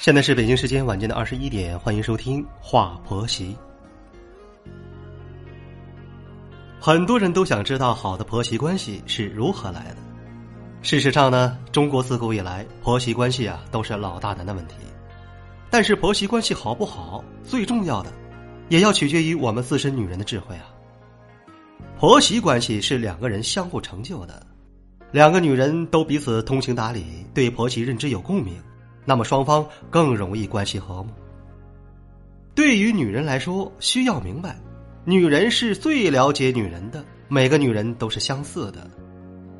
[0.00, 3.54] 现在是北京时间晚间的二十一点，欢迎收听《话婆媳》。
[6.80, 9.96] 很多人都想知道好的婆媳关系是如何来的。
[10.80, 14.76] 事实上呢，中国自古以来婆媳关系啊都是老大难的问题。
[15.68, 18.10] 但是婆媳关系好不好，最重要的，
[18.70, 20.72] 也要取决于我们自身女人的智慧啊。
[21.98, 24.46] 婆媳关系是两个人相互成就的，
[25.12, 27.04] 两个女人都彼此通情达理，
[27.34, 28.54] 对婆媳认知有共鸣。
[29.04, 31.10] 那么双方更容易关系和睦。
[32.54, 34.58] 对于女人来说，需要明白，
[35.04, 38.90] 女人是最了解女人的，每个女人都是相似的。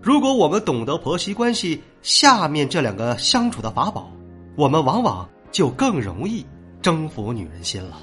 [0.00, 4.10] 如果我们懂得婆媳关系下面这两个相处的法宝，
[4.56, 6.46] 我们往往就更容易
[6.80, 7.98] 征服女人心了。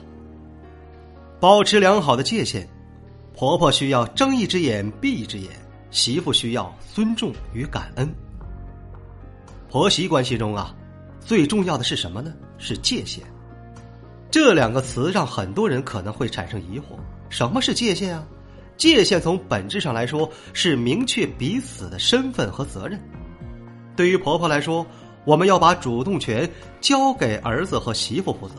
[1.39, 2.67] 保持良好的界限，
[3.33, 5.49] 婆婆需要睁一只眼闭一只眼，
[5.91, 8.13] 媳妇需要尊重与感恩。
[9.69, 10.75] 婆媳关系中啊。
[11.25, 12.33] 最重要的是什么呢？
[12.57, 13.23] 是界限。
[14.29, 16.97] 这两个词让很多人可能会产生疑惑：
[17.29, 18.25] 什么是界限啊？
[18.75, 22.99] 界限从本质上来说是明确彼此的身份和责任。
[23.95, 24.85] 对于婆婆来说，
[25.23, 26.49] 我们要把主动权
[26.81, 28.55] 交给儿子和媳妇负责，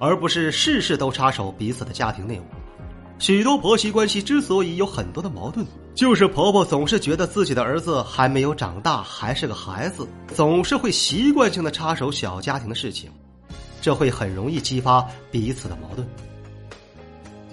[0.00, 2.44] 而不是事事都插手彼此的家庭内务。
[3.24, 13.10] 许多婆媳关系之所以有很多的矛盾，就是婆婆总是觉得自己的儿子还没有长大，还是个孩子，总是会习惯性的插手小家庭的事情，
[13.80, 15.00] 这会很容易激发
[15.30, 16.06] 彼此的矛盾。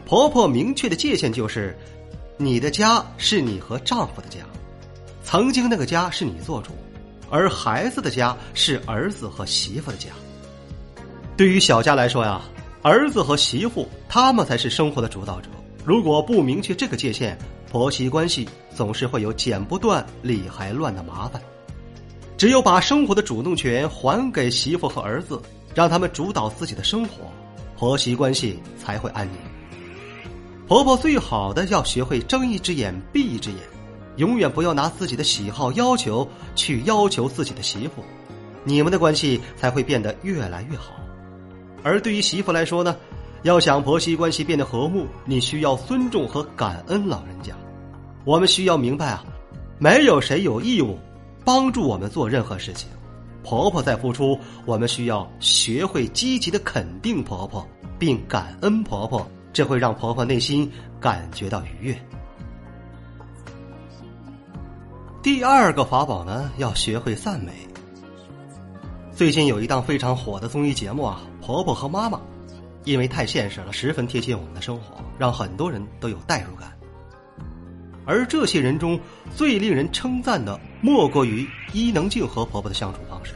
[0.06, 1.74] 婆婆明确的界限就是：
[2.36, 4.40] 你的家是你和丈夫的家，
[5.24, 6.72] 曾经那个家是你做主，
[7.30, 10.10] 而孩子的家是儿子和媳妇的家。
[11.38, 12.42] 对于小家来说呀，
[12.82, 15.50] 儿子和媳妇他们才是生活的主导者。
[15.84, 17.38] 如果不明确这个界限，
[17.72, 21.42] 婆媳关系总是会有剪不断、理还乱的麻烦。
[22.38, 25.42] 只有把生活的主动权还给媳妇和儿子，
[25.74, 27.32] 让他们主导自己的生活，
[27.78, 29.36] 婆媳关系才会安宁。
[30.68, 33.60] 婆婆最好的要学会睁一只眼闭一只眼，
[34.18, 38.04] 永远不要拿自己的喜好要求去要求自己的媳妇，
[38.64, 40.94] 你们的关系才会变得越来越好。
[41.84, 42.96] 而对于媳妇来说呢？
[43.44, 47.56] 要想婆媳关系变得和睦，你需要尊重和感恩老人家。
[48.24, 49.26] 我们需要明白啊，
[49.80, 50.98] 没有谁有义务
[51.44, 52.88] 帮助我们做任何事情。
[53.44, 62.00] 婆婆在付出，我们需要学会积极的肯定婆婆，并感恩婆婆，这会让婆婆内心感觉到愉悦。
[65.24, 67.52] 第二个法宝呢，要学会赞美。
[69.12, 72.18] 最近有一档非常火的综艺节目啊，《婆婆和妈妈》。
[72.84, 76.72] 因为太现实了，十分贴近我们的生活，让很多人都有代入感。
[78.06, 79.00] 而这些人中
[79.36, 83.34] 最令人称赞的，莫过于伊能静和婆婆的相处方式。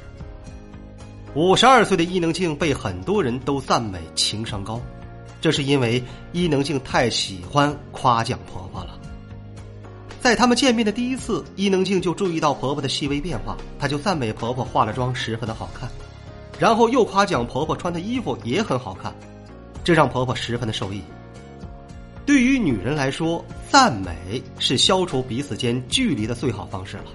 [1.35, 4.81] 五十二岁的伊能静被很多人都赞美情商高，
[5.39, 8.99] 这是因为伊能静太喜欢夸奖婆婆了。
[10.19, 15.87] 在他们见面的第一次，伊能静就注意到婆婆的细微变化，她就赞美婆婆化了妆十分的好看，
[16.57, 19.13] 然后又夸奖婆婆穿的衣服也很好看。
[19.85, 20.99] 这让婆婆十分的受益。
[22.25, 27.05] 对于女人来说，赞美是消除彼此间距离的最好方式了。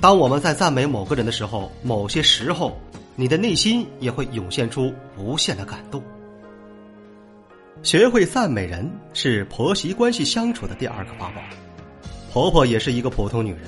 [0.00, 2.80] 当我们在赞美某个人的时候，某些时候，
[3.16, 6.02] 你的内心也会涌现出无限的感动。
[7.82, 11.42] 学会赞美人是婆媳关系相处的第二个法宝。
[12.32, 13.60] 婆婆也是一个普通女人，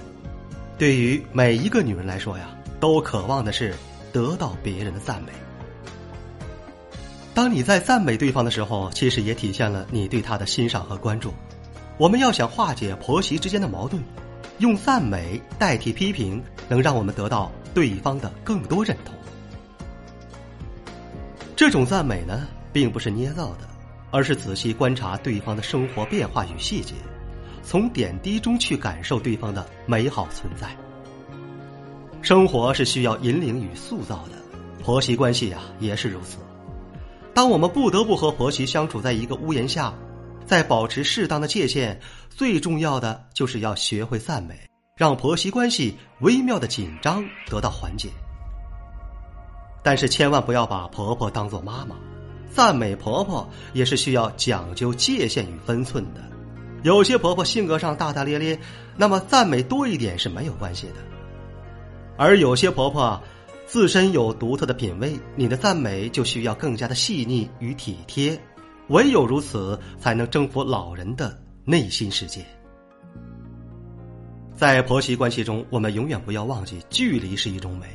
[0.78, 2.48] 对于每一个女人来说呀，
[2.80, 3.74] 都渴望的是
[4.10, 5.32] 得到别人的赞美。
[7.34, 11.34] 当你在赞美对方的时候，其实也体现了你对他的欣赏和关注。
[11.98, 14.00] 我们要想化解婆媳之间的矛盾，
[14.58, 19.12] 用赞美代替批评，能让我们得到对方的更多认同。
[21.56, 23.68] 这种赞美呢，并不是捏造的，
[24.12, 26.94] 而是仔细观察对方的生活变化与细节，
[27.64, 30.68] 从点滴中去感受对方的美好存在。
[32.22, 36.38] 生活是需要引领与塑造的，婆媳关系呀，也是如此。
[37.34, 39.92] 当我们不得不和婆媳相处在一个屋檐下，
[40.46, 41.98] 在保持适当的界限，
[42.30, 44.54] 最重要的就是要学会赞美，
[44.96, 48.08] 让婆媳关系微妙的紧张得到缓解。
[49.82, 51.96] 但是千万不要把婆婆当做妈妈，
[52.52, 56.20] 赞美婆婆也是需要讲究界限与分寸的。
[56.84, 58.56] 有些婆婆性格上大大咧咧，
[58.96, 60.94] 那么赞美多一点是没有关系的，
[62.16, 63.20] 而有些婆婆。
[63.66, 68.38] 自身有独特的品味，你的赞美就需要更加的细腻与体贴，
[68.88, 72.44] 唯有如此，才能征服老人的内心世界。
[74.54, 77.86] 在婆媳关系中，我们永远不要忘记，距离是一种美。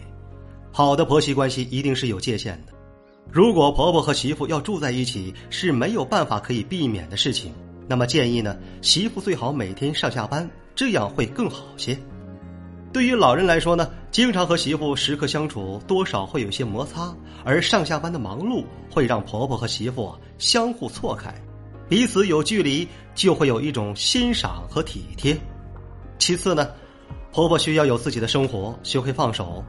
[0.71, 2.74] 好的婆媳关系一定是有界限的。
[3.31, 7.54] 如果婆婆和媳妇要住在一起是没有办法可以避免的事情，
[7.88, 11.98] 那么建议呢，媳妇最好每天上下班，这样会更好些。
[12.91, 21.33] 对于老人来说呢，经常和媳妇时刻相处，多少会有些摩擦，而上下班的忙碌会让婆婆和媳妇相互错开，
[21.88, 25.38] 彼此有距离，就会有一种欣赏和体贴。
[26.18, 26.69] 其次呢，
[27.31, 29.63] 婆婆需要有自己的生活，学会放手，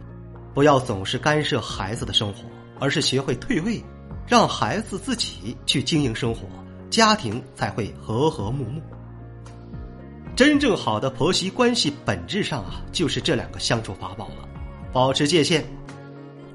[0.55, 2.41] 不要总是干涉孩子的生活，
[2.79, 3.85] 而是学会退位，
[4.27, 6.49] 让孩子自己去经营生活，
[6.89, 8.81] 家庭才会和和睦睦。
[10.41, 14.49] 真正好的婆媳关系，本质上啊，就是这两个相处法宝了。
[14.91, 15.63] 保持界限，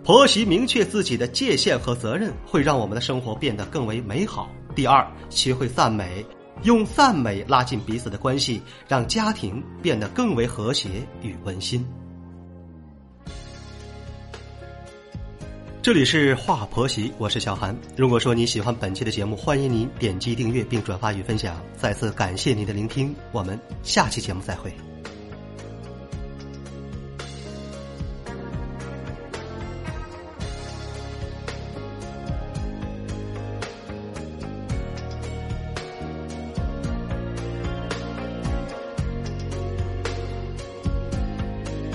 [0.03, 4.49] 婆媳明确自己的界限和责任，会让我们的生活变得更为美好。
[4.73, 6.25] 第二，学会赞美，
[6.63, 10.89] 用赞美拉近彼此的关系，让家庭变得更为和谐
[11.21, 11.85] 与温馨。
[15.85, 17.77] 这里是华婆媳，我是小韩。
[17.95, 21.61] 如果说你喜欢本期的节目，欢迎您点击订阅并转发与分享。
[21.77, 24.73] 再次感谢您的聆听，我们下期节目再会。